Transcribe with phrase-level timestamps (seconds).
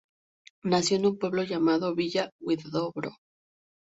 [0.63, 3.11] Nació en un pueblo llamado Villa Huidobro.